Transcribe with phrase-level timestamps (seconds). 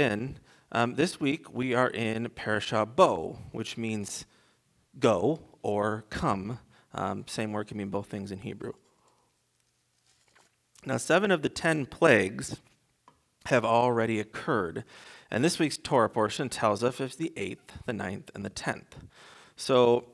[0.00, 0.38] in.
[0.72, 4.24] Um, this week we are in Parashah Bo, which means
[4.98, 6.58] go or come.
[6.92, 8.72] Um, same word can mean both things in Hebrew.
[10.84, 12.56] Now, seven of the ten plagues
[13.46, 14.84] have already occurred.
[15.30, 18.98] And this week's Torah portion tells us it's the 8th, the ninth, and the 10th.
[19.56, 20.06] So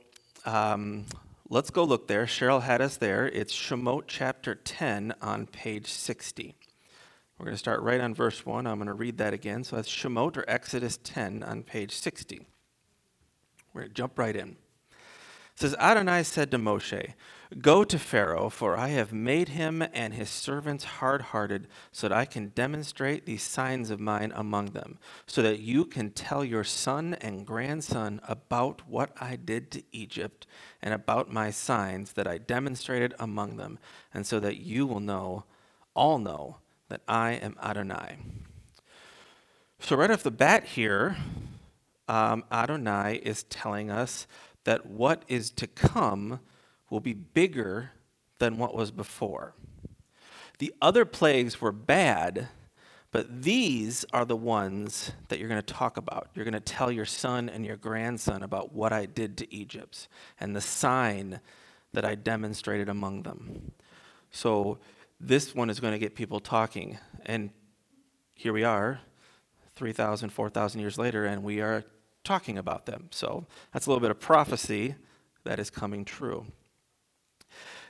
[0.44, 1.06] um,
[1.48, 2.26] let's go look there.
[2.26, 3.26] Cheryl had us there.
[3.26, 6.54] It's Shemot chapter 10 on page 60.
[7.38, 8.66] We're going to start right on verse 1.
[8.66, 9.62] I'm going to read that again.
[9.62, 12.46] So that's Shemot or Exodus 10 on page 60.
[13.74, 14.56] We're going to jump right in.
[15.56, 17.14] It says Adonai said to Moshe,
[17.60, 22.16] Go to Pharaoh, for I have made him and his servants hard hearted, so that
[22.16, 26.64] I can demonstrate these signs of mine among them, so that you can tell your
[26.64, 30.46] son and grandson about what I did to Egypt
[30.82, 33.78] and about my signs that I demonstrated among them,
[34.12, 35.44] and so that you will know,
[35.94, 38.18] all know, that I am Adonai.
[39.78, 41.16] So, right off the bat here,
[42.08, 44.26] um, Adonai is telling us
[44.64, 46.40] that what is to come
[46.90, 47.90] will be bigger
[48.38, 49.54] than what was before.
[50.58, 52.48] The other plagues were bad,
[53.10, 56.28] but these are the ones that you're going to talk about.
[56.34, 60.08] You're going to tell your son and your grandson about what I did to Egypt
[60.40, 61.40] and the sign
[61.92, 63.72] that I demonstrated among them.
[64.30, 64.78] So,
[65.20, 66.98] this one is going to get people talking.
[67.24, 67.50] And
[68.34, 69.00] here we are,
[69.74, 71.84] 3,000, 4,000 years later, and we are
[72.24, 73.08] talking about them.
[73.10, 74.94] So, that's a little bit of prophecy
[75.44, 76.46] that is coming true.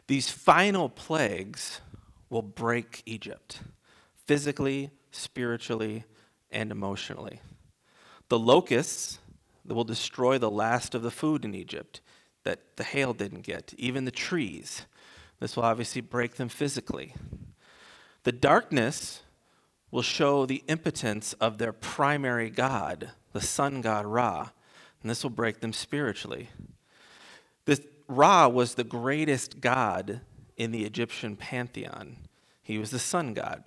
[0.06, 1.80] These final plagues
[2.28, 3.60] will break Egypt
[4.26, 6.04] physically, spiritually,
[6.50, 7.40] and emotionally.
[8.28, 9.18] The locusts
[9.64, 12.00] will destroy the last of the food in Egypt
[12.44, 14.86] that the hail didn't get, even the trees.
[15.40, 17.14] This will obviously break them physically.
[18.24, 19.22] The darkness
[19.90, 24.50] will show the impotence of their primary god, the sun god Ra,
[25.00, 26.48] and this will break them spiritually.
[27.64, 30.20] This, Ra was the greatest god
[30.56, 32.16] in the Egyptian pantheon.
[32.62, 33.64] He was the sun god.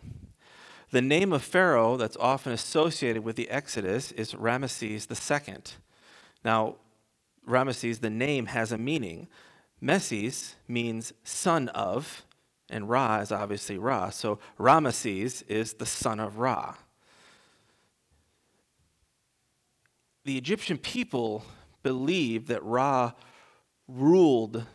[0.91, 5.55] The name of Pharaoh that's often associated with the Exodus is Ramesses II.
[6.43, 6.75] Now,
[7.47, 9.27] Ramesses, the name has a meaning.
[9.81, 12.25] Meses means son of,
[12.69, 14.09] and Ra is obviously Ra.
[14.09, 16.75] So Ramesses is the son of Ra.
[20.25, 21.43] The Egyptian people
[21.81, 23.13] believed that Ra
[23.87, 24.65] ruled,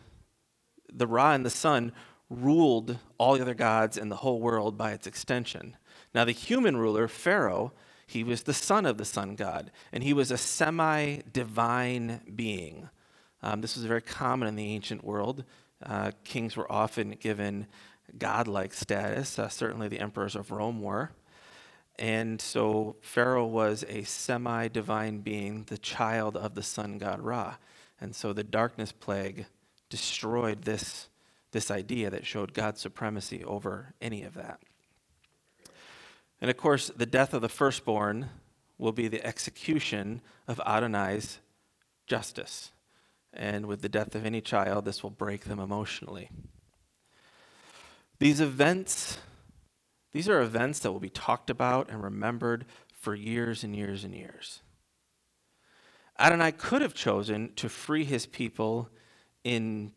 [0.93, 1.93] the Ra and the sun
[2.31, 5.77] ruled all the other gods and the whole world by its extension.
[6.15, 7.73] Now, the human ruler, Pharaoh,
[8.07, 12.89] he was the son of the sun god, and he was a semi divine being.
[13.45, 15.45] Um, this was very common in the ancient world.
[15.85, 17.67] Uh, kings were often given
[18.17, 21.11] godlike status, uh, certainly the emperors of Rome were.
[21.99, 27.57] And so Pharaoh was a semi divine being, the child of the sun god Ra.
[28.01, 29.45] And so the darkness plague
[29.91, 31.11] destroyed this,
[31.53, 34.61] this idea that showed God's supremacy over any of that.
[36.41, 38.31] And of course, the death of the firstborn
[38.79, 41.41] will be the execution of Adonai's
[42.07, 42.71] justice.
[43.35, 46.31] And with the death of any child, this will break them emotionally.
[48.21, 49.19] These events,
[50.13, 52.65] these are events that will be talked about and remembered
[52.99, 54.63] for years and years and years.
[56.19, 58.89] Adonai could have chosen to free his people
[59.43, 59.93] in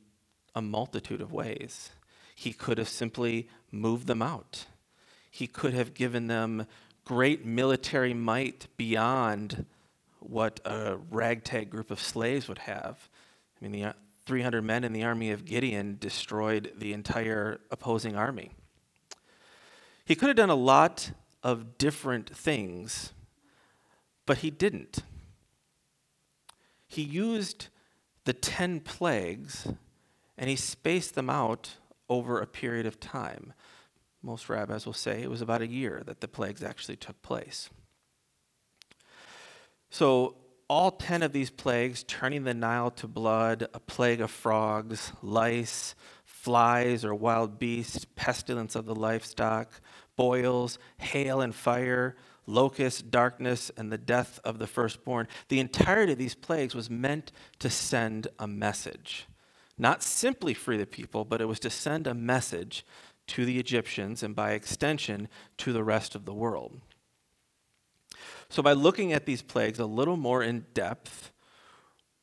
[0.56, 1.92] a multitude of ways.
[2.36, 4.66] He could have simply moved them out.
[5.30, 6.66] He could have given them
[7.06, 9.66] great military might beyond
[10.20, 13.08] what a ragtag group of slaves would have.
[13.60, 13.94] I mean, the uh,
[14.26, 18.52] 300 men in the army of Gideon destroyed the entire opposing army.
[20.06, 21.12] He could have done a lot
[21.44, 23.14] of different things,
[24.26, 25.00] but he didn't
[26.88, 27.68] he used
[28.24, 29.68] the 10 plagues
[30.38, 31.76] and he spaced them out
[32.10, 33.54] over a period of time.
[34.24, 37.70] Most rabbis will say it was about a year that the plagues actually took place.
[39.90, 40.36] So,
[40.70, 45.96] all 10 of these plagues, turning the Nile to blood, a plague of frogs, lice,
[46.26, 49.82] flies or wild beasts, pestilence of the livestock,
[50.16, 52.16] boils, hail and fire,
[52.46, 55.28] locusts, darkness, and the death of the firstborn.
[55.50, 59.28] The entirety of these plagues was meant to send a message.
[59.78, 62.86] Not simply free the people, but it was to send a message
[63.28, 65.28] to the Egyptians and by extension
[65.58, 66.80] to the rest of the world.
[68.50, 71.32] So, by looking at these plagues a little more in depth,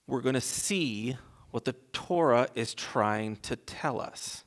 [0.06, 1.16] we're going to see
[1.50, 4.44] what the Torah is trying to tell us.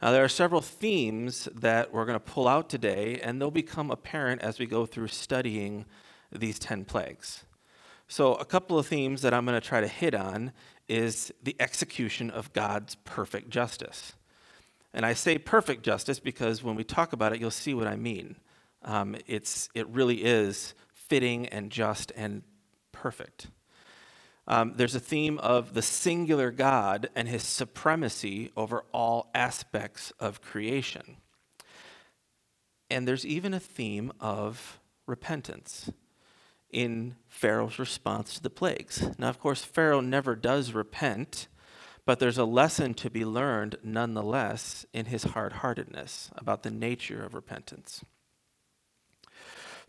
[0.00, 3.90] Now, there are several themes that we're going to pull out today, and they'll become
[3.90, 5.84] apparent as we go through studying
[6.32, 7.44] these 10 plagues.
[8.08, 10.52] So, a couple of themes that I'm going to try to hit on
[10.88, 14.14] is the execution of God's perfect justice.
[14.92, 17.96] And I say perfect justice because when we talk about it, you'll see what I
[17.96, 18.36] mean.
[18.82, 20.74] Um, it's, it really is
[21.10, 22.42] fitting and just and
[22.92, 23.48] perfect.
[24.46, 30.40] Um, there's a theme of the singular God and his supremacy over all aspects of
[30.40, 31.16] creation.
[32.88, 35.90] And there's even a theme of repentance
[36.70, 39.10] in Pharaoh's response to the plagues.
[39.18, 41.48] Now, of course, Pharaoh never does repent,
[42.06, 47.24] but there's a lesson to be learned nonetheless in his hard heartedness about the nature
[47.24, 48.04] of repentance.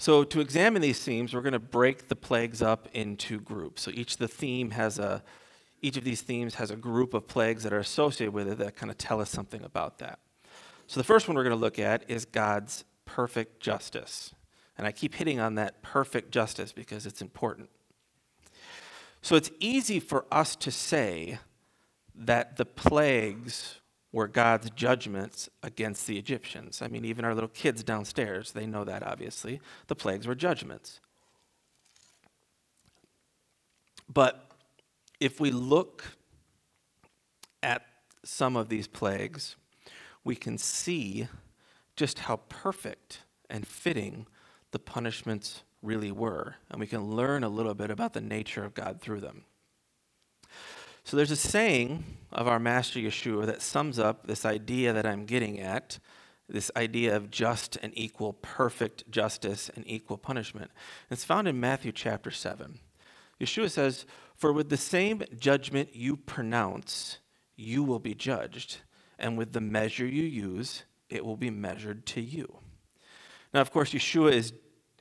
[0.02, 3.84] So, to examine these themes, we're going to break the plagues up into groups.
[3.84, 5.22] So, each of the theme has a
[5.84, 8.76] each of these themes has a group of plagues that are associated with it that
[8.76, 10.18] kind of tell us something about that.
[10.88, 14.34] So, the first one we're going to look at is God's perfect justice.
[14.76, 17.70] And I keep hitting on that perfect justice because it's important.
[19.22, 21.38] So it's easy for us to say
[22.16, 23.81] that the plagues
[24.12, 26.82] were God's judgments against the Egyptians.
[26.82, 29.62] I mean, even our little kids downstairs, they know that obviously.
[29.88, 31.00] The plagues were judgments.
[34.14, 34.52] But
[35.20, 36.04] if we look
[37.64, 37.86] at
[38.24, 39.56] some of these plagues,
[40.24, 41.28] we can see
[41.96, 44.28] just how perfect and fitting
[44.72, 48.74] the punishments really were, and we can learn a little bit about the nature of
[48.74, 49.46] God through them.
[51.12, 55.26] So there's a saying of our Master Yeshua that sums up this idea that I'm
[55.26, 56.00] getting at
[56.48, 60.72] this idea of just and equal, perfect justice and equal punishment.
[61.10, 62.80] It's found in Matthew chapter 7.
[63.42, 64.06] Yeshua says,
[64.38, 67.18] For with the same judgment you pronounce,
[67.58, 68.78] you will be judged,
[69.20, 72.60] and with the measure you use, it will be measured to you.
[73.54, 74.54] Now, of course, Yeshua is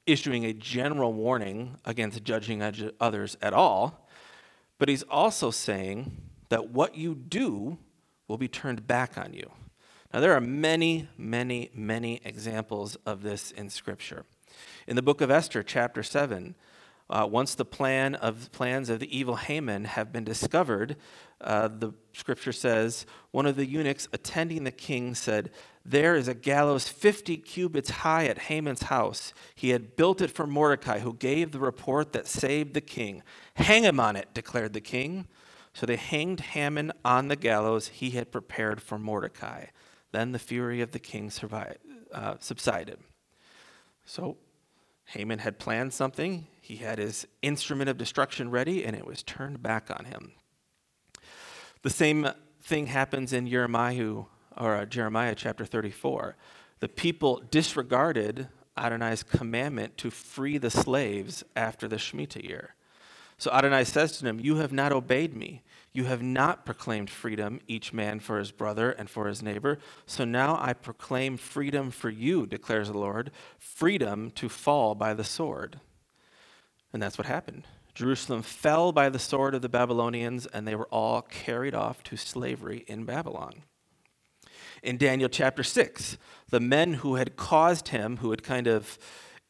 [0.06, 2.64] issuing a general warning against judging
[2.98, 4.08] others at all,
[4.80, 6.10] but he's also saying
[6.48, 7.78] that what you do
[8.26, 9.50] will be turned back on you.
[10.12, 14.24] Now, there are many, many, many examples of this in Scripture.
[14.88, 16.56] In the book of Esther, chapter 7,
[17.10, 20.96] uh, once the plan of plans of the evil Haman have been discovered,
[21.42, 25.50] uh, the scripture says, one of the eunuchs attending the king said,
[25.84, 29.32] There is a gallows 50 cubits high at Haman's house.
[29.54, 33.22] He had built it for Mordecai, who gave the report that saved the king.
[33.54, 35.26] Hang him on it, declared the king.
[35.72, 39.66] So they hanged Haman on the gallows he had prepared for Mordecai.
[40.12, 41.78] Then the fury of the king survived,
[42.12, 42.98] uh, subsided.
[44.04, 44.36] So
[45.06, 46.46] Haman had planned something.
[46.60, 50.32] He had his instrument of destruction ready, and it was turned back on him.
[51.82, 52.28] The same
[52.62, 54.22] thing happens in Jeremiah,
[54.56, 56.36] or uh, Jeremiah chapter 34.
[56.80, 62.74] The people disregarded Adonai's commandment to free the slaves after the Shemitah year.
[63.36, 65.62] So Adonai says to them, You have not obeyed me.
[65.92, 69.78] You have not proclaimed freedom, each man for his brother and for his neighbor.
[70.06, 75.24] So now I proclaim freedom for you, declares the Lord, freedom to fall by the
[75.24, 75.80] sword.
[76.92, 77.66] And that's what happened.
[77.94, 82.16] Jerusalem fell by the sword of the Babylonians, and they were all carried off to
[82.16, 83.62] slavery in Babylon.
[84.82, 86.16] In Daniel chapter 6,
[86.48, 88.98] the men who had caused him, who had kind of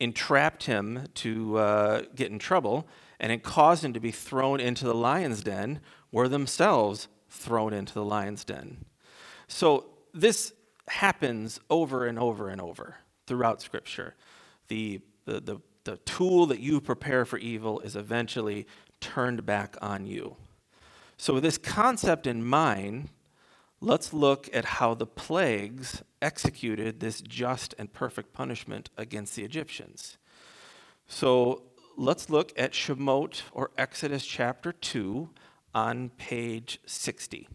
[0.00, 2.88] entrapped him to uh, get in trouble,
[3.20, 7.94] and had caused him to be thrown into the lion's den, were themselves thrown into
[7.94, 8.84] the lion's den.
[9.46, 10.52] So this
[10.88, 12.96] happens over and over and over
[13.26, 14.14] throughout Scripture.
[14.68, 18.66] The, the, the, the tool that you prepare for evil is eventually
[19.00, 20.36] turned back on you.
[21.16, 23.10] So, with this concept in mind,
[23.80, 30.18] let's look at how the plagues executed this just and perfect punishment against the Egyptians.
[31.06, 31.62] So,
[31.96, 35.30] let's look at Shemot or Exodus chapter 2
[35.74, 37.48] on page 60.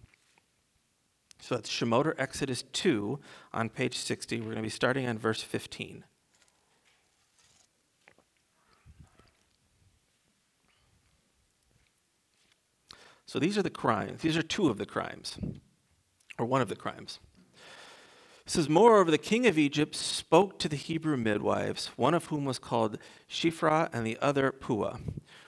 [1.46, 3.20] So that's Shemot or Exodus 2
[3.54, 4.40] on page 60.
[4.40, 6.04] We're going to be starting on verse 15.
[13.28, 14.22] So these are the crimes.
[14.22, 15.38] These are two of the crimes,
[16.38, 17.20] or one of the crimes.
[18.46, 22.46] It says, Moreover, the king of Egypt spoke to the Hebrew midwives, one of whom
[22.46, 24.98] was called Shiphrah and the other Puah.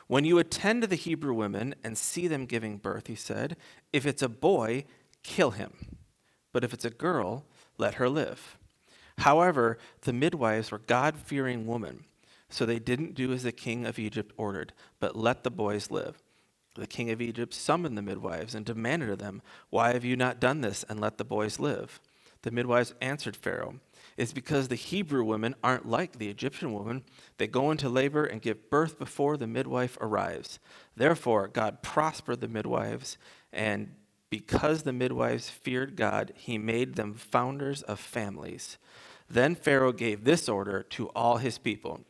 [0.08, 3.58] When you attend to the Hebrew women and see them giving birth, he said,
[3.94, 4.86] if it's a boy,
[5.22, 5.74] kill him.
[6.54, 7.46] But if it's a girl,
[7.78, 8.58] let her live.
[9.20, 12.06] However, the midwives were God fearing women,
[12.50, 16.22] so they didn't do as the king of Egypt ordered, but let the boys live.
[16.78, 20.40] The king of Egypt summoned the midwives and demanded of them, Why have you not
[20.40, 22.00] done this and let the boys live?
[22.44, 23.80] The midwives answered Pharaoh,
[24.16, 27.04] It's because the Hebrew women aren't like the Egyptian women.
[27.38, 30.60] They go into labor and give birth before the midwife arrives.
[30.96, 33.18] Therefore, God prospered the midwives,
[33.52, 33.96] and
[34.30, 38.78] because the midwives feared God, he made them founders of families.
[39.30, 42.02] Then Pharaoh gave this order to all his people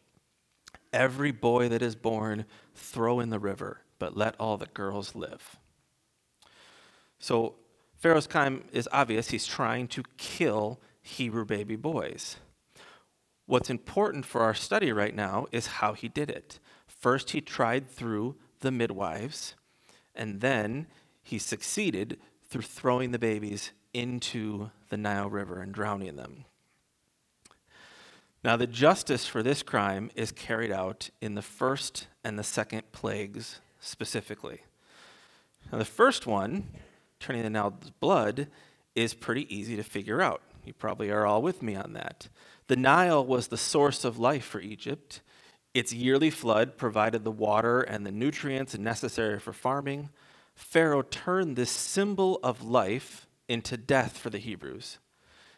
[0.93, 5.57] Every boy that is born, throw in the river, but let all the girls live.
[7.19, 7.55] So,
[7.95, 9.31] Pharaoh's crime is obvious.
[9.31, 12.37] He's trying to kill Hebrew baby boys.
[13.47, 16.59] What's important for our study right now is how he did it.
[16.85, 19.55] First, he tried through the midwives,
[20.13, 20.87] and then
[21.23, 26.45] he succeeded through throwing the babies into the Nile River and drowning them.
[28.43, 32.91] Now, the justice for this crime is carried out in the first and the second
[32.91, 34.61] plagues specifically.
[35.71, 36.69] Now, the first one,
[37.19, 38.47] turning the Nile's blood,
[38.95, 40.41] is pretty easy to figure out.
[40.65, 42.29] You probably are all with me on that.
[42.67, 45.21] The Nile was the source of life for Egypt.
[45.73, 50.09] Its yearly flood provided the water and the nutrients necessary for farming.
[50.55, 54.97] Pharaoh turned this symbol of life into death for the Hebrews.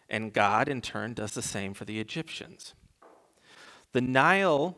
[0.09, 2.73] And God, in turn, does the same for the Egyptians.
[3.93, 4.77] The Nile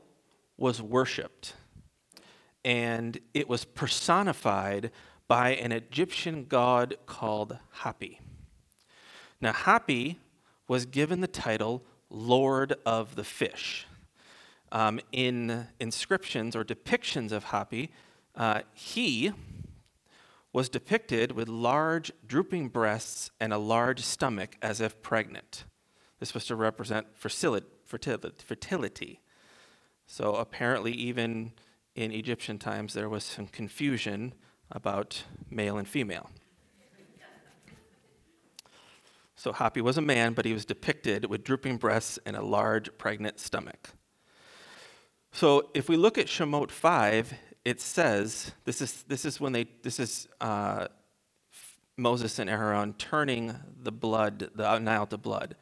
[0.57, 1.55] was worshiped,
[2.63, 4.91] and it was personified
[5.27, 8.19] by an Egyptian god called Hapi.
[9.39, 10.17] Now, Hapi
[10.67, 13.87] was given the title Lord of the Fish.
[14.71, 17.89] Um, in inscriptions or depictions of Hapi,
[18.35, 19.31] uh, he
[20.53, 25.63] was depicted with large drooping breasts and a large stomach as if pregnant.
[26.19, 29.21] This was to represent fertility.
[30.05, 31.53] So apparently, even
[31.95, 34.33] in Egyptian times, there was some confusion
[34.71, 36.29] about male and female.
[39.35, 42.95] So Hapi was a man, but he was depicted with drooping breasts and a large
[42.99, 43.89] pregnant stomach.
[45.31, 47.33] So if we look at Shemot 5,
[47.65, 50.87] it says this is this is when they this is uh,
[51.97, 55.55] Moses and Aaron turning the blood the Nile to blood.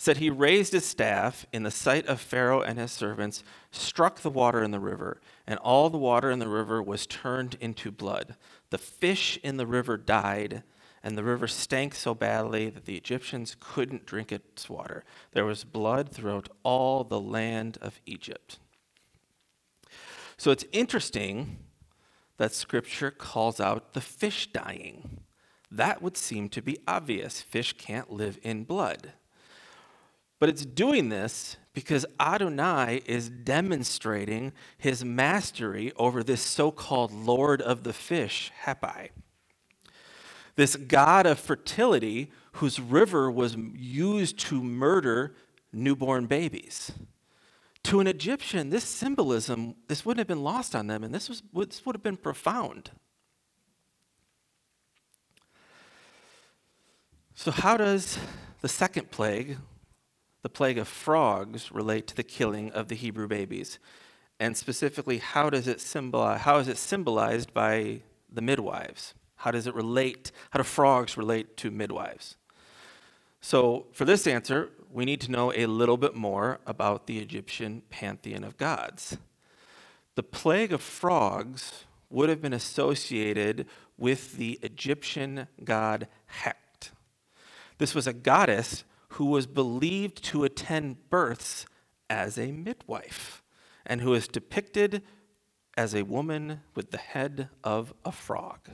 [0.00, 4.30] Said he raised his staff in the sight of Pharaoh and his servants, struck the
[4.30, 8.36] water in the river, and all the water in the river was turned into blood.
[8.70, 10.62] The fish in the river died,
[11.02, 15.04] and the river stank so badly that the Egyptians couldn't drink its water.
[15.32, 18.60] There was blood throughout all the land of Egypt.
[20.36, 21.58] So it's interesting
[22.36, 25.22] that scripture calls out the fish dying.
[25.72, 27.40] That would seem to be obvious.
[27.40, 29.14] Fish can't live in blood.
[30.38, 37.60] But it's doing this because Adonai is demonstrating his mastery over this so called Lord
[37.60, 39.10] of the fish, Hapi.
[40.54, 45.34] This god of fertility whose river was used to murder
[45.72, 46.92] newborn babies.
[47.84, 51.42] To an Egyptian, this symbolism, this wouldn't have been lost on them, and this, was,
[51.54, 52.90] this would have been profound.
[57.34, 58.18] So, how does
[58.60, 59.58] the second plague,
[60.42, 63.78] the plague of frogs, relate to the killing of the Hebrew babies?
[64.40, 68.02] And specifically, how does it symbolize, how is it symbolized by
[68.32, 69.14] the midwives?
[69.36, 70.32] How does it relate?
[70.50, 72.36] How do frogs relate to midwives?
[73.40, 77.82] So, for this answer, we need to know a little bit more about the Egyptian
[77.88, 79.16] pantheon of gods.
[80.14, 83.66] The plague of frogs would have been associated
[83.96, 86.08] with the Egyptian god
[86.42, 86.90] Heqet.
[87.78, 91.66] This was a goddess who was believed to attend births
[92.10, 93.42] as a midwife
[93.86, 95.02] and who is depicted
[95.76, 98.70] as a woman with the head of a frog.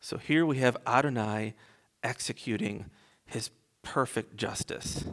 [0.00, 1.54] So here we have Adonai
[2.02, 2.90] executing
[3.24, 3.50] his
[3.82, 5.04] perfect justice.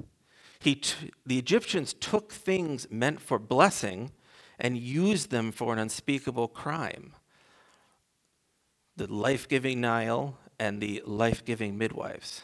[0.60, 4.12] He t- the Egyptians took things meant for blessing
[4.60, 7.14] and used them for an unspeakable crime.
[8.96, 12.44] The life giving Nile and the life giving midwives.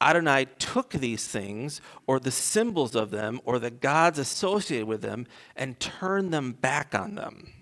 [0.00, 5.26] Adonai took these things, or the symbols of them, or the gods associated with them,
[5.56, 7.52] and turned them back on them.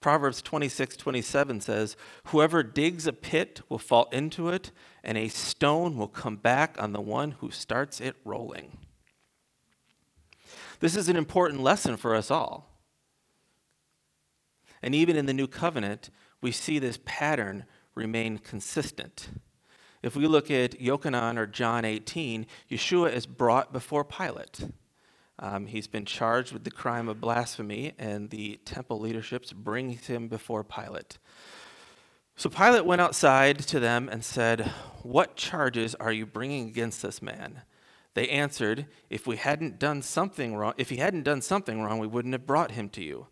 [0.00, 1.96] Proverbs 26, 27 says,
[2.28, 4.72] Whoever digs a pit will fall into it,
[5.04, 8.78] and a stone will come back on the one who starts it rolling.
[10.80, 12.70] This is an important lesson for us all.
[14.82, 16.08] And even in the new covenant,
[16.40, 19.28] we see this pattern remain consistent.
[20.02, 24.68] If we look at Yochanan or John 18, Yeshua is brought before Pilate.
[25.38, 30.28] Um, he's been charged with the crime of blasphemy, and the temple leaderships brings him
[30.28, 31.18] before Pilate.
[32.36, 37.20] So Pilate went outside to them and said, What charges are you bringing against this
[37.20, 37.62] man?
[38.14, 42.06] They answered, If we hadn't done something wrong, if he hadn't done something wrong, we
[42.06, 43.26] wouldn't have brought him to you.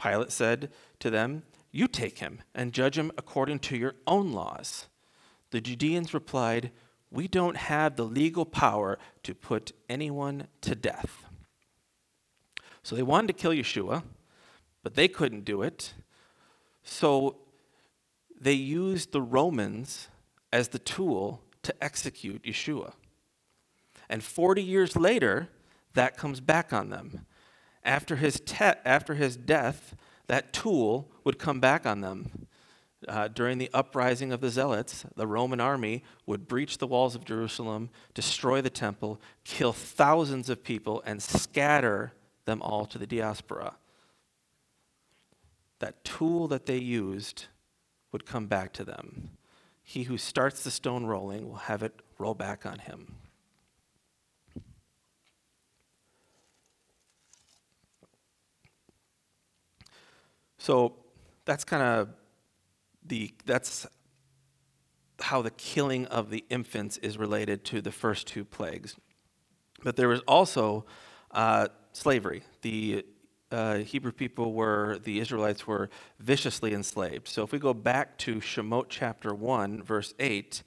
[0.00, 4.88] Pilate said to them, You take him and judge him according to your own laws.
[5.50, 6.70] The Judeans replied,
[7.10, 11.24] We don't have the legal power to put anyone to death.
[12.82, 14.02] So they wanted to kill Yeshua,
[14.82, 15.94] but they couldn't do it.
[16.84, 17.38] So
[18.40, 20.08] they used the Romans
[20.52, 22.92] as the tool to execute Yeshua.
[24.08, 25.48] And 40 years later,
[25.94, 27.26] that comes back on them.
[27.82, 29.96] After his, te- after his death,
[30.28, 32.45] that tool would come back on them.
[33.06, 37.24] Uh, during the uprising of the Zealots, the Roman army would breach the walls of
[37.24, 42.12] Jerusalem, destroy the temple, kill thousands of people, and scatter
[42.46, 43.76] them all to the diaspora.
[45.78, 47.46] That tool that they used
[48.10, 49.30] would come back to them.
[49.84, 53.14] He who starts the stone rolling will have it roll back on him.
[60.58, 60.96] So
[61.44, 62.08] that's kind of
[63.08, 63.86] the that's
[65.20, 68.96] how the killing of the infants is related to the first two plagues.
[69.82, 70.84] But there was also
[71.30, 72.42] uh, slavery.
[72.62, 73.04] The
[73.50, 77.28] uh, Hebrew people were, the Israelites were viciously enslaved.
[77.28, 80.62] So if we go back to Shemot chapter 1, verse 8,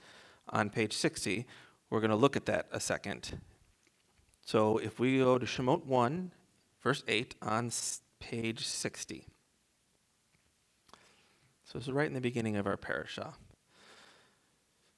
[0.49, 1.45] on page 60,
[1.89, 3.39] we're going to look at that a second.
[4.45, 6.31] So if we go to Shemot 1,
[6.81, 7.71] verse 8, on
[8.19, 9.27] page 60.
[11.71, 13.35] So is right in the beginning of our parasha.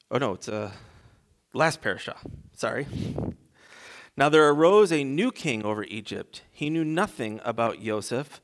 [0.10, 0.72] Oh no, it's uh,
[1.54, 2.16] last parasha.
[2.56, 2.88] Sorry.
[4.16, 6.44] Now there arose a new king over Egypt.
[6.50, 8.40] He knew nothing about Joseph,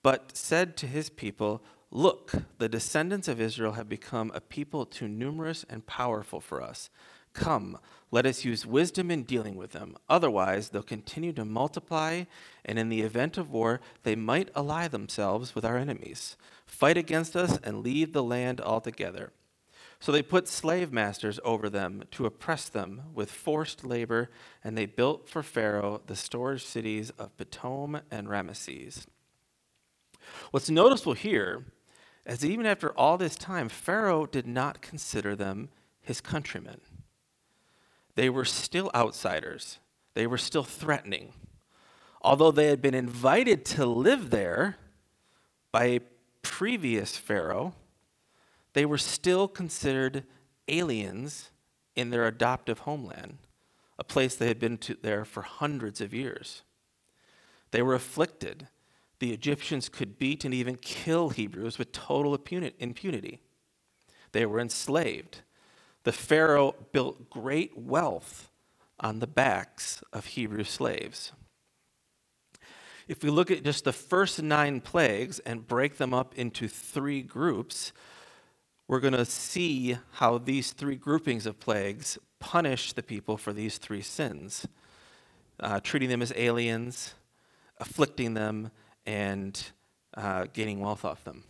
[0.00, 1.60] but said to his people,
[1.90, 6.88] Look, the descendants of Israel have become a people too numerous and powerful for us.
[7.32, 7.78] Come,
[8.12, 9.96] let us use wisdom in dealing with them.
[10.08, 12.24] Otherwise, they'll continue to multiply,
[12.64, 17.34] and in the event of war, they might ally themselves with our enemies, fight against
[17.34, 19.32] us, and leave the land altogether.
[19.98, 24.30] So they put slave masters over them to oppress them with forced labor,
[24.62, 29.06] and they built for Pharaoh the storage cities of Pithom and Ramesses.
[30.50, 31.64] What's noticeable here
[32.26, 35.70] is that even after all this time, Pharaoh did not consider them
[36.00, 36.80] his countrymen.
[38.14, 39.78] They were still outsiders,
[40.14, 41.32] they were still threatening.
[42.24, 44.76] Although they had been invited to live there
[45.72, 46.00] by a
[46.42, 47.74] previous Pharaoh,
[48.74, 50.24] they were still considered
[50.68, 51.50] aliens
[51.96, 53.38] in their adoptive homeland,
[53.98, 56.62] a place they had been to there for hundreds of years.
[57.72, 58.68] They were afflicted.
[59.18, 63.40] The Egyptians could beat and even kill Hebrews with total impunity.
[64.32, 65.40] They were enslaved.
[66.04, 68.50] The Pharaoh built great wealth
[68.98, 71.32] on the backs of Hebrew slaves.
[73.08, 77.22] If we look at just the first nine plagues and break them up into three
[77.22, 77.92] groups,
[78.88, 83.78] we're going to see how these three groupings of plagues punish the people for these
[83.78, 84.66] three sins,
[85.60, 87.14] uh, treating them as aliens,
[87.78, 88.70] afflicting them,
[89.06, 89.70] and
[90.14, 91.44] uh, gaining wealth off them.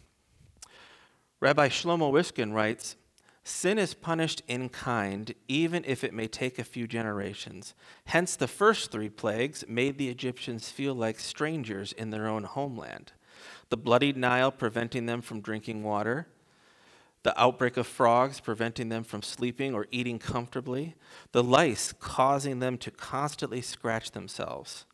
[1.41, 2.97] Rabbi Shlomo Riskin writes
[3.45, 7.75] Sin is punished in kind, even if it may take a few generations.
[8.05, 13.13] Hence, the first three plagues made the Egyptians feel like strangers in their own homeland.
[13.69, 16.29] The bloodied Nile preventing them from drinking water,
[17.25, 20.95] the outbreak of frogs preventing them from sleeping or eating comfortably,
[21.33, 24.87] the lice causing them to constantly scratch themselves.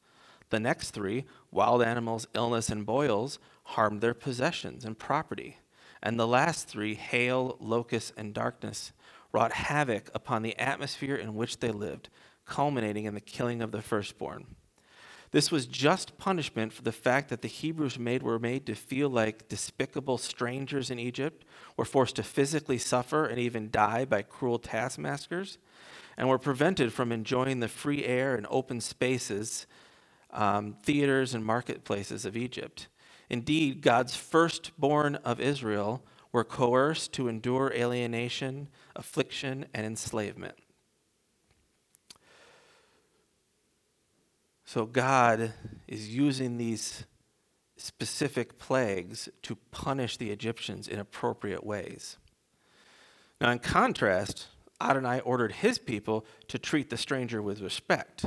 [0.50, 5.58] The next three, wild animals, illness, and boils, harmed their possessions and property
[6.02, 8.92] and the last three, hail, locusts, and darkness,
[9.32, 12.08] wrought havoc upon the atmosphere in which they lived,
[12.46, 14.46] culminating in the killing of the firstborn.
[15.30, 19.10] This was just punishment for the fact that the Hebrews made, were made to feel
[19.10, 21.44] like despicable strangers in Egypt,
[21.76, 25.58] were forced to physically suffer and even die by cruel taskmasters,
[26.16, 29.66] and were prevented from enjoying the free air and open spaces,
[30.32, 32.88] um, theaters, and marketplaces of Egypt.
[33.30, 40.54] Indeed, God's firstborn of Israel were coerced to endure alienation, affliction, and enslavement.
[44.64, 45.54] So, God
[45.86, 47.06] is using these
[47.78, 52.18] specific plagues to punish the Egyptians in appropriate ways.
[53.40, 54.48] Now, in contrast,
[54.80, 58.24] Adonai ordered his people to treat the stranger with respect.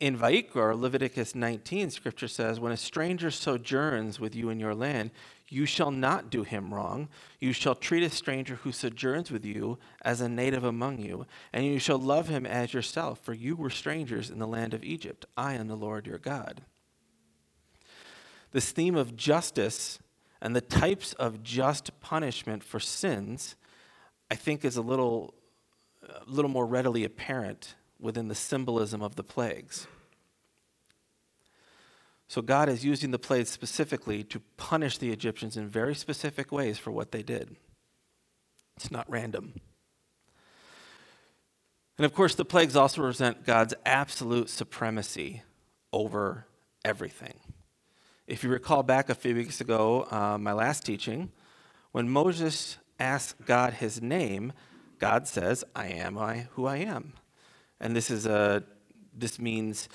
[0.00, 5.10] In Vaikra, Leviticus 19, scripture says, When a stranger sojourns with you in your land,
[5.46, 7.10] you shall not do him wrong.
[7.38, 11.66] You shall treat a stranger who sojourns with you as a native among you, and
[11.66, 15.26] you shall love him as yourself, for you were strangers in the land of Egypt.
[15.36, 16.62] I am the Lord your God.
[18.52, 19.98] This theme of justice
[20.40, 23.54] and the types of just punishment for sins,
[24.30, 25.34] I think, is a little,
[26.02, 29.86] a little more readily apparent within the symbolism of the plagues.
[32.28, 36.78] So God is using the plagues specifically to punish the Egyptians in very specific ways
[36.78, 37.56] for what they did.
[38.76, 39.54] It's not random.
[41.98, 45.42] And of course, the plagues also represent God's absolute supremacy
[45.92, 46.46] over
[46.84, 47.40] everything.
[48.26, 51.32] If you recall back a few weeks ago, uh, my last teaching,
[51.92, 54.52] when Moses asked God his name,
[55.00, 57.14] God says, I am I who I am.
[57.80, 58.62] And this is a
[59.14, 59.88] this means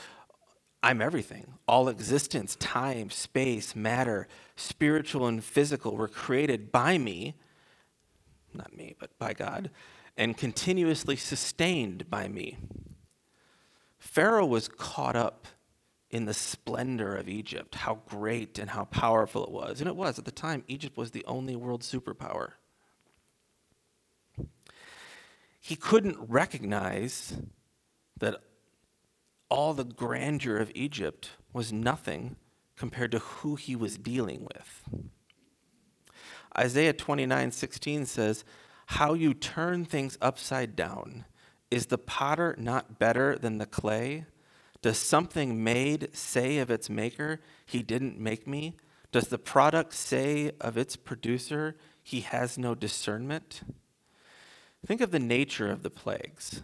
[0.83, 1.53] I'm everything.
[1.67, 7.35] All existence, time, space, matter, spiritual and physical were created by me,
[8.53, 9.71] not me, but by God,
[10.15, 12.57] and continuously sustained by me.
[13.97, 15.47] Pharaoh was caught up
[16.11, 19.81] in the splendor of Egypt, how great and how powerful it was.
[19.81, 20.19] And it was.
[20.19, 22.51] At the time, Egypt was the only world superpower.
[25.59, 27.33] He couldn't recognize
[28.19, 28.41] that
[29.49, 32.35] all the grandeur of Egypt was nothing
[32.75, 34.83] compared to who he was dealing with.
[36.57, 38.43] Isaiah 29 16 says,
[38.87, 41.25] How you turn things upside down.
[41.71, 44.25] Is the potter not better than the clay?
[44.81, 48.77] Does something made say of its maker, He didn't make me?
[49.11, 53.61] Does the product say of its producer, He has no discernment?
[54.85, 56.61] Think of the nature of the plagues.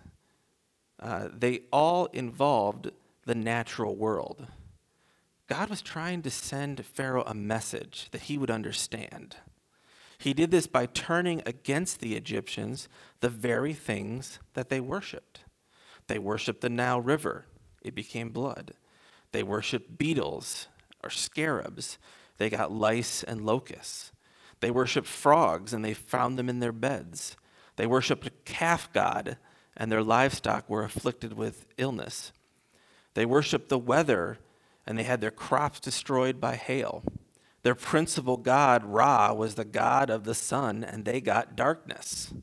[1.01, 2.91] Uh, they all involved
[3.25, 4.47] the natural world.
[5.47, 9.35] God was trying to send Pharaoh a message that he would understand.
[10.17, 12.87] He did this by turning against the Egyptians
[13.21, 15.41] the very things that they worshiped.
[16.07, 17.47] They worshiped the Nile River,
[17.81, 18.73] it became blood.
[19.31, 20.67] They worshiped beetles
[21.03, 21.97] or scarabs,
[22.37, 24.11] they got lice and locusts.
[24.59, 27.35] They worshiped frogs and they found them in their beds.
[27.75, 29.37] They worshiped a calf god
[29.75, 32.31] and their livestock were afflicted with illness.
[33.13, 34.37] They worshiped the weather,
[34.85, 37.03] and they had their crops destroyed by hail.
[37.63, 42.33] Their principal god, Ra, was the god of the sun, and they got darkness.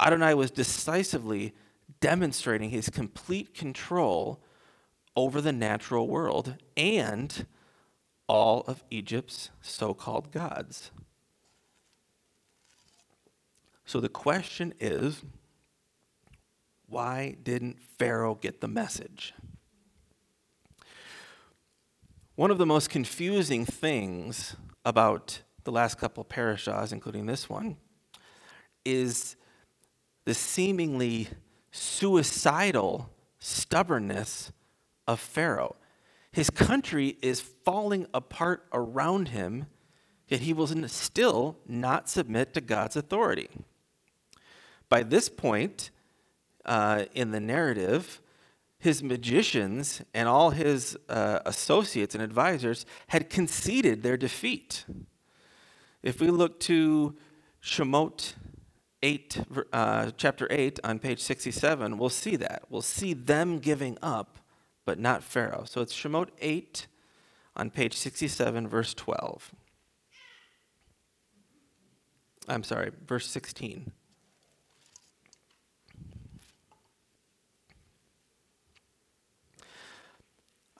[0.00, 1.54] Adonai was decisively
[2.00, 4.40] demonstrating his complete control
[5.16, 7.46] over the natural world and
[8.28, 10.90] all of Egypt's so called gods.
[13.84, 15.22] So the question is
[16.88, 19.34] why didn't Pharaoh get the message?
[22.34, 27.76] One of the most confusing things about the last couple of parashahs, including this one,
[28.84, 29.36] is
[30.24, 31.28] the seemingly
[31.70, 34.52] suicidal stubbornness
[35.06, 35.76] of Pharaoh.
[36.32, 39.66] His country is falling apart around him,
[40.28, 43.48] yet he will still not submit to God's authority.
[44.88, 45.90] By this point,
[46.68, 48.20] uh, in the narrative,
[48.78, 54.84] his magicians and all his uh, associates and advisors had conceded their defeat.
[56.02, 57.16] If we look to
[57.60, 58.34] Shemot
[59.02, 62.64] 8, uh, chapter 8 on page 67, we'll see that.
[62.68, 64.38] We'll see them giving up,
[64.84, 65.64] but not Pharaoh.
[65.66, 66.86] So it's Shemot 8
[67.56, 69.52] on page 67, verse 12.
[72.46, 73.92] I'm sorry, verse 16.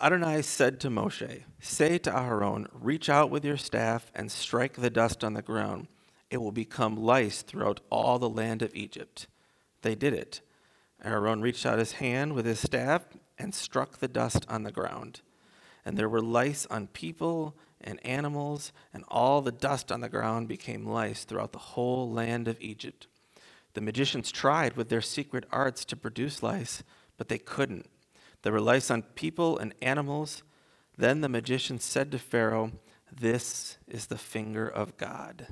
[0.01, 4.91] Adonai said to Moshe, Say to Aharon, Reach out with your staff and strike the
[4.91, 5.89] dust on the ground.
[6.31, 9.27] It will become lice throughout all the land of Egypt.
[9.83, 10.41] They did it.
[11.03, 13.07] Aaron reached out his hand with his staff
[13.39, 15.21] and struck the dust on the ground.
[15.85, 20.47] And there were lice on people and animals, and all the dust on the ground
[20.47, 23.09] became lice throughout the whole land of Egypt.
[23.75, 26.85] The magicians tried with their secret arts to produce lice,
[27.17, 27.87] but they couldn't.
[28.43, 30.43] There relies on people and animals.
[30.97, 32.73] Then the magician said to Pharaoh,
[33.13, 35.49] This is the finger of God.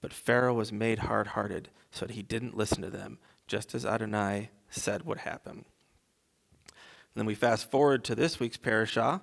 [0.00, 3.84] But Pharaoh was made hard hearted, so that he didn't listen to them, just as
[3.84, 5.64] Adonai said would happen.
[6.66, 9.22] And then we fast forward to this week's parashah,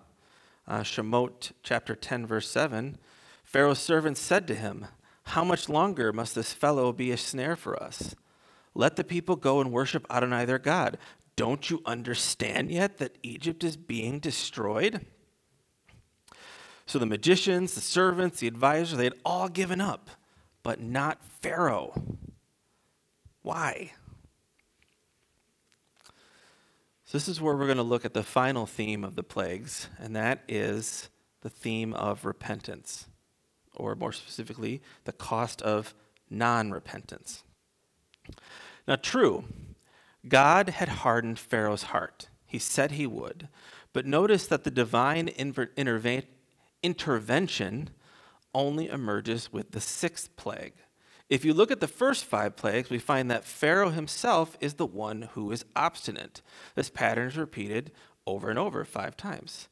[0.68, 2.98] uh, Shemot chapter 10, verse 7.
[3.44, 4.88] Pharaoh's servants said to him,
[5.24, 8.16] How much longer must this fellow be a snare for us?
[8.74, 10.98] Let the people go and worship Adonai their God.
[11.36, 15.06] Don't you understand yet that Egypt is being destroyed?
[16.86, 20.10] So the magicians, the servants, the advisors, they had all given up,
[20.64, 21.94] but not Pharaoh.
[23.42, 23.92] Why?
[27.06, 29.88] So this is where we're going to look at the final theme of the plagues,
[30.00, 31.10] and that is
[31.42, 33.08] the theme of repentance,
[33.76, 35.94] or more specifically, the cost of
[36.30, 37.44] non repentance.
[38.88, 39.44] Now, true,
[40.28, 42.30] God had hardened Pharaoh's heart.
[42.46, 43.48] He said he would.
[43.94, 46.26] But notice that the divine interve-
[46.84, 47.90] intervention
[48.54, 50.74] only emerges with the sixth plague.
[51.30, 54.86] If you look at the first five plagues, we find that Pharaoh himself is the
[54.86, 56.42] one who is obstinate.
[56.76, 57.92] This pattern is repeated
[58.28, 59.68] over and over five times.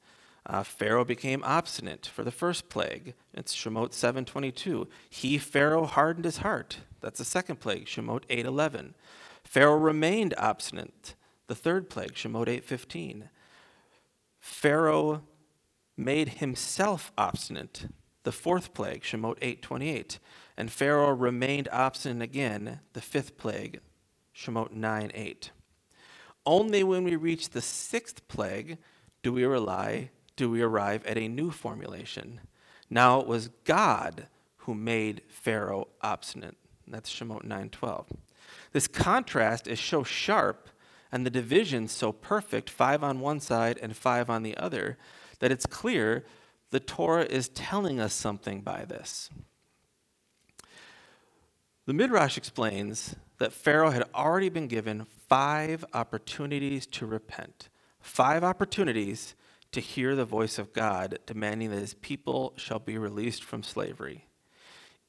[0.45, 3.13] Uh, Pharaoh became obstinate for the first plague.
[3.33, 4.87] It's Shemot 7:22.
[5.09, 6.79] He Pharaoh hardened his heart.
[7.01, 8.93] That's the second plague, Shemot 8:11.
[9.53, 11.13] Pharaoh remained obstinate.
[11.45, 13.29] The third plague, Shemot 8:15.
[14.39, 15.21] Pharaoh
[15.95, 17.85] made himself obstinate.
[18.23, 20.17] The fourth plague, Shemot 8:28.
[20.57, 23.81] And Pharaoh remained obstinate again, the fifth plague,
[24.33, 25.51] Shemot 9:8.
[26.47, 28.79] Only when we reach the sixth plague
[29.21, 32.41] do we rely do we arrive at a new formulation.
[32.89, 34.29] Now it was God
[34.65, 36.57] who made Pharaoh obstinate.
[36.88, 38.08] That's Shemot 9:12.
[38.72, 40.69] This contrast is so sharp
[41.12, 44.98] and the division so perfect, five on one side and five on the other,
[45.39, 46.26] that it's clear
[46.72, 49.30] the Torah is telling us something by this.
[51.86, 57.69] The Midrash explains that Pharaoh had already been given five opportunities to repent,
[58.00, 59.36] five opportunities
[59.72, 64.26] to hear the voice of God demanding that his people shall be released from slavery.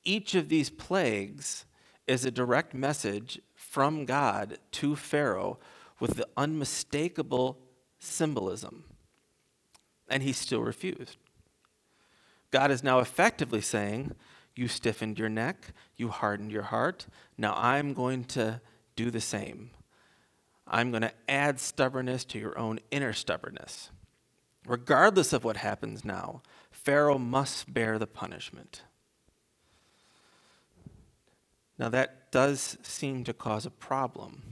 [0.05, 1.65] Each of these plagues
[2.07, 5.59] is a direct message from God to Pharaoh
[5.99, 7.59] with the unmistakable
[7.99, 8.85] symbolism.
[10.09, 11.17] And he still refused.
[12.51, 14.15] God is now effectively saying,
[14.55, 17.07] You stiffened your neck, you hardened your heart.
[17.39, 18.61] Now I'm going to
[18.97, 19.71] do the same.
[20.67, 23.91] I'm going to add stubbornness to your own inner stubbornness.
[24.67, 28.83] Regardless of what happens now, Pharaoh must bear the punishment.
[31.79, 34.43] Now, that does seem to cause a problem.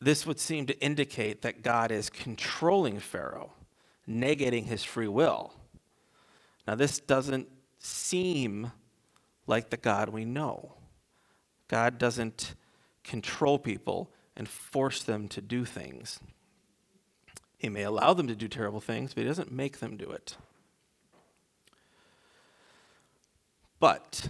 [0.00, 3.52] This would seem to indicate that God is controlling Pharaoh,
[4.08, 5.54] negating his free will.
[6.66, 8.72] Now, this doesn't seem
[9.46, 10.74] like the God we know.
[11.68, 12.54] God doesn't
[13.02, 16.18] control people and force them to do things.
[17.58, 20.36] He may allow them to do terrible things, but He doesn't make them do it.
[23.80, 24.28] But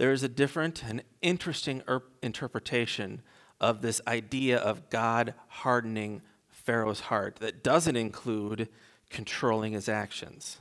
[0.00, 3.20] there is a different and interesting er- interpretation
[3.60, 8.70] of this idea of God hardening Pharaoh's heart that doesn't include
[9.10, 10.60] controlling his actions.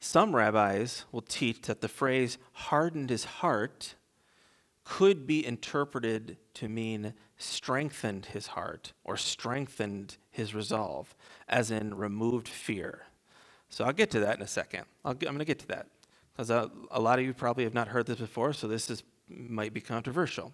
[0.00, 3.94] Some rabbis will teach that the phrase hardened his heart
[4.84, 11.14] could be interpreted to mean strengthened his heart or strengthened his resolve,
[11.46, 13.02] as in removed fear.
[13.68, 14.84] So I'll get to that in a second.
[15.04, 15.88] i am going to get to that
[16.36, 18.90] because a, uh, a lot of you probably have not heard this before, so this
[18.90, 20.52] is, might be controversial.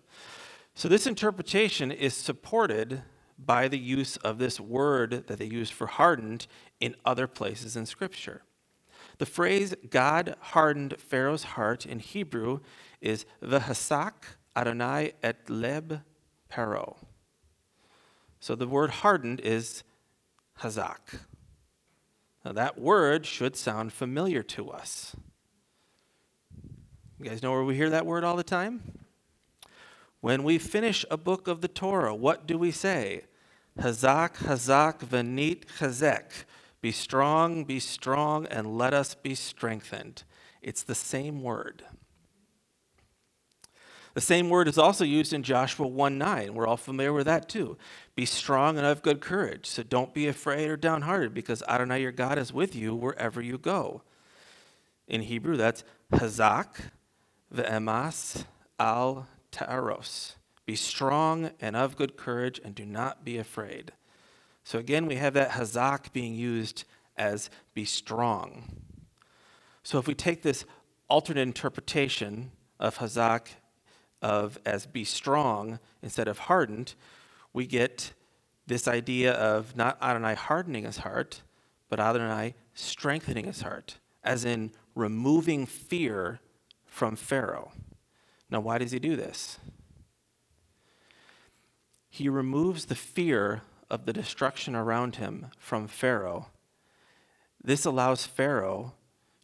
[0.74, 3.02] So, this interpretation is supported
[3.38, 6.46] by the use of this word that they use for hardened
[6.80, 8.42] in other places in Scripture.
[9.18, 12.60] The phrase God hardened Pharaoh's heart in Hebrew
[13.00, 16.02] is V'hasak Adonai et leb
[16.50, 16.96] Paro.
[18.40, 19.82] So the word hardened is
[20.60, 21.20] hazak.
[22.44, 25.14] Now that word should sound familiar to us.
[27.22, 28.82] You guys know where we hear that word all the time?
[30.20, 33.26] When we finish a book of the Torah, what do we say?
[33.78, 36.42] Hazak, hazak, venit, chazek.
[36.80, 40.24] Be strong, be strong, and let us be strengthened.
[40.62, 41.84] It's the same word.
[44.14, 46.54] The same word is also used in Joshua 1 9.
[46.54, 47.78] We're all familiar with that too.
[48.16, 49.66] Be strong and have good courage.
[49.66, 53.58] So don't be afraid or downhearted because Adonai your God is with you wherever you
[53.58, 54.02] go.
[55.06, 56.90] In Hebrew, that's hazak
[57.52, 58.44] ve'emas
[58.78, 60.36] al ta'aros.
[60.64, 63.92] Be strong and of good courage and do not be afraid.
[64.64, 66.84] So again, we have that hazak being used
[67.16, 68.76] as be strong.
[69.82, 70.64] So if we take this
[71.08, 73.48] alternate interpretation of hazak
[74.22, 76.94] of as be strong instead of hardened,
[77.52, 78.12] we get
[78.66, 81.42] this idea of not Adonai hardening his heart,
[81.88, 86.40] but Adonai strengthening his heart, as in removing fear
[86.92, 87.72] from Pharaoh.
[88.50, 89.58] Now, why does he do this?
[92.12, 96.48] he removes the fear of the destruction around him from Pharaoh.
[97.64, 98.92] This allows Pharaoh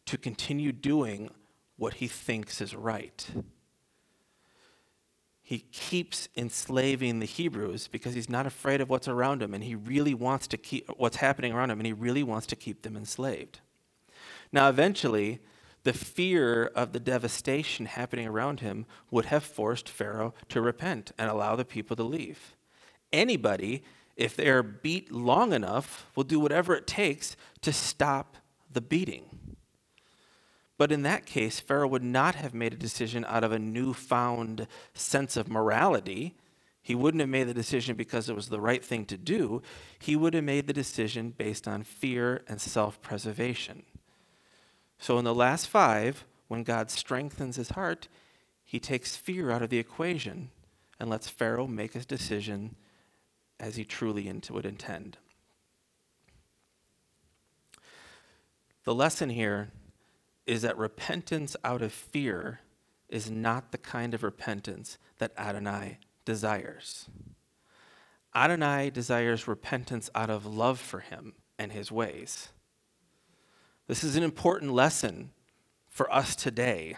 [0.05, 1.31] to continue doing
[1.79, 3.27] what he thinks is right.
[5.43, 9.75] He keeps enslaving the Hebrews because he's not afraid of what's around him and he
[9.75, 12.99] really wants to keep what's happening around him and he really wants to keep them
[12.99, 13.61] enslaved.
[14.53, 15.41] Now eventually
[15.85, 21.31] the fear of the devastation happening around him would have forced Pharaoh to repent and
[21.31, 22.57] allow the people to leave.
[23.13, 23.83] Anybody,
[24.17, 28.37] if they're beat long enough, will do whatever it takes to stop
[28.71, 29.57] the beating.
[30.77, 34.69] But in that case, Pharaoh would not have made a decision out of a newfound
[34.95, 36.37] sense of morality.
[36.81, 39.61] He wouldn't have made the decision because it was the right thing to do.
[39.99, 43.83] He would have made the decision based on fear and self preservation.
[44.99, 48.09] So, in the last five, when God strengthens his heart,
[48.65, 50.51] he takes fear out of the equation
[50.99, 52.75] and lets Pharaoh make his decision
[53.61, 55.19] as he truly would intend.
[58.85, 59.71] The lesson here
[60.47, 62.61] is that repentance out of fear
[63.09, 67.09] is not the kind of repentance that Adonai desires.
[68.35, 72.49] Adonai desires repentance out of love for him and his ways.
[73.89, 75.31] This is an important lesson
[75.89, 76.95] for us today.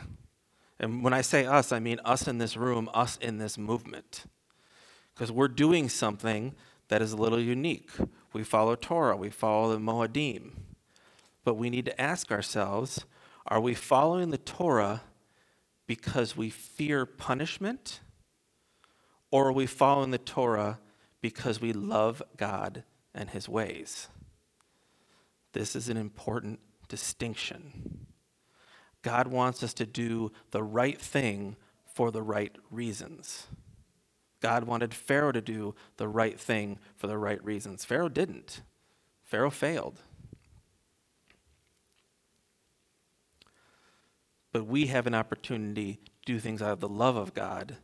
[0.81, 4.25] And when I say us, I mean us in this room, us in this movement
[5.15, 6.53] because we're doing something
[6.89, 7.91] that is a little unique.
[8.33, 10.51] We follow Torah, we follow the Moedim.
[11.45, 13.05] But we need to ask ourselves
[13.47, 15.03] are we following the Torah
[15.87, 18.01] because we fear punishment?
[19.31, 20.81] Or are we following the Torah
[21.21, 22.83] because we love God
[23.15, 24.09] and His ways?
[25.53, 26.59] This is an important
[26.91, 28.07] distinction.
[29.01, 33.47] God wants us to do the right thing for the right reasons.
[34.41, 37.85] God wanted Pharaoh to do the right thing for the right reasons.
[37.85, 38.61] Pharaoh didn't.
[39.23, 40.01] Pharaoh failed.
[44.53, 47.77] But we have an opportunity to do things out of the love of God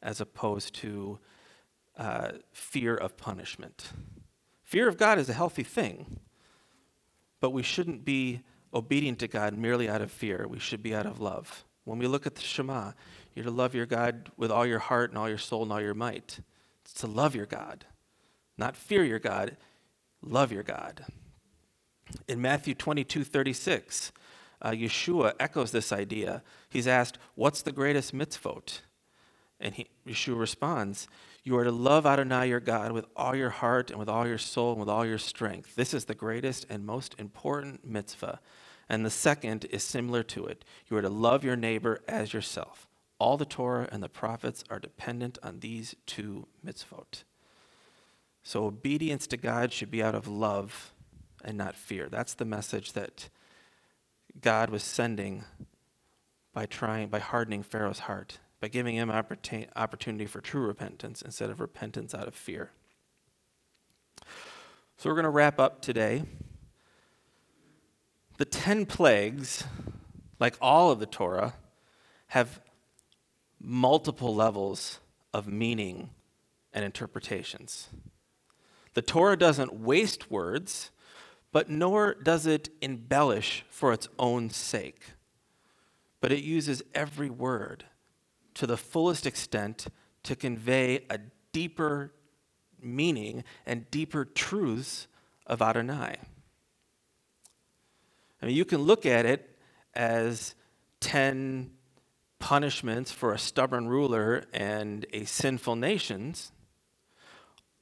[0.00, 1.18] as opposed to
[1.96, 3.90] uh, fear of punishment.
[4.62, 6.20] Fear of God is a healthy thing,
[7.40, 8.42] but we shouldn't be
[8.74, 10.46] obedient to God merely out of fear.
[10.48, 11.64] We should be out of love.
[11.84, 12.92] When we look at the Shema,
[13.34, 15.80] you're to love your God with all your heart and all your soul and all
[15.80, 16.40] your might.
[16.84, 17.86] It's to love your God,
[18.56, 19.56] not fear your God,
[20.20, 21.04] love your God.
[22.28, 24.12] In Matthew 22 36,
[24.60, 26.42] uh, Yeshua echoes this idea.
[26.68, 28.80] He's asked, What's the greatest mitzvot?
[29.58, 31.08] And he, Yeshua responds,
[31.44, 34.38] You are to love Adonai your God with all your heart and with all your
[34.38, 35.74] soul and with all your strength.
[35.74, 38.40] This is the greatest and most important mitzvah.
[38.92, 40.66] And the second is similar to it.
[40.88, 42.86] You are to love your neighbor as yourself.
[43.18, 47.22] All the Torah and the prophets are dependent on these two mitzvot.
[48.42, 50.92] So obedience to God should be out of love
[51.42, 52.10] and not fear.
[52.10, 53.30] That's the message that
[54.40, 55.44] God was sending
[56.52, 61.60] by trying by hardening Pharaoh's heart, by giving him opportunity for true repentance instead of
[61.60, 62.72] repentance out of fear.
[64.98, 66.24] So we're going to wrap up today.
[68.42, 69.62] The 10 plagues,
[70.40, 71.54] like all of the Torah,
[72.26, 72.60] have
[73.60, 74.98] multiple levels
[75.32, 76.10] of meaning
[76.72, 77.86] and interpretations.
[78.94, 80.90] The Torah doesn't waste words,
[81.52, 85.12] but nor does it embellish for its own sake.
[86.20, 87.84] But it uses every word
[88.54, 89.86] to the fullest extent
[90.24, 91.20] to convey a
[91.52, 92.12] deeper
[92.82, 95.06] meaning and deeper truths
[95.46, 96.16] of Adonai.
[98.42, 99.56] I mean, you can look at it
[99.94, 100.56] as
[101.00, 101.70] 10
[102.40, 106.34] punishments for a stubborn ruler and a sinful nation,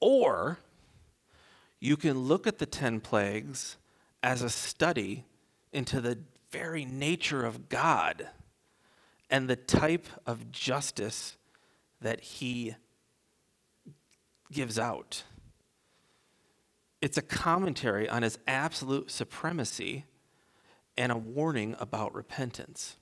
[0.01, 0.59] or
[1.81, 3.79] you can look at the 10 plagues
[4.23, 5.25] as a study
[5.73, 6.19] into the
[6.51, 8.29] very nature of God
[9.31, 11.39] and the type of justice
[12.03, 12.75] that he
[14.53, 15.23] gives out.
[17.01, 20.05] It's a commentary on his absolute supremacy
[21.01, 22.99] and a warning about repentance.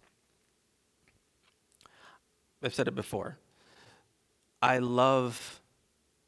[2.62, 3.38] I've said it before.
[4.62, 5.60] I love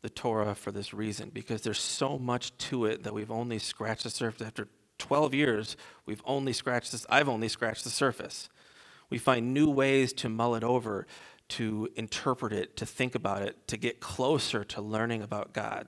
[0.02, 4.02] the Torah for this reason because there's so much to it that we've only scratched
[4.02, 4.44] the surface.
[4.44, 4.66] After
[4.98, 5.76] 12 years,
[6.06, 8.48] we've only scratched this, I've only scratched the surface.
[9.08, 11.06] We find new ways to mull it over,
[11.50, 15.86] to interpret it, to think about it, to get closer to learning about God.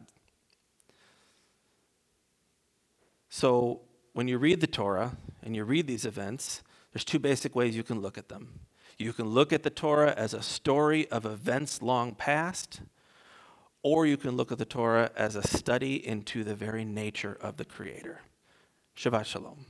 [3.29, 3.81] So,
[4.13, 7.83] when you read the Torah and you read these events, there's two basic ways you
[7.83, 8.61] can look at them.
[8.99, 12.83] You can look at the Torah as a story of events long past,
[13.83, 17.57] or you can look at the Torah as a study into the very nature of
[17.57, 18.21] the Creator.
[18.97, 19.67] Shabbat Shalom.